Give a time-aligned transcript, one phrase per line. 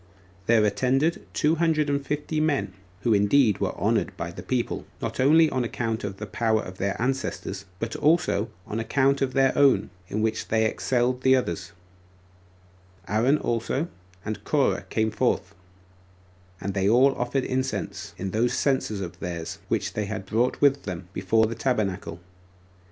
[0.47, 5.19] There attended two hundred and fifty men, who indeed were honored by the people, not
[5.19, 9.55] only on account of the power of their ancestors, but also on account of their
[9.55, 11.71] own, in which they excelled the others:
[13.07, 13.89] Aaron also
[14.25, 15.53] and Corah came forth,
[16.59, 21.09] and they all offered incense, in those censers of theirs which they brought with them,
[21.13, 22.19] before the tabernacle.